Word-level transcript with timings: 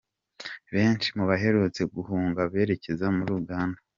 Benshi 0.73 1.07
mu 1.17 1.23
baherutse 1.29 1.81
guhunga 1.93 2.41
berekeje 2.53 3.05
muri 3.17 3.31
Uganda. 3.41 3.79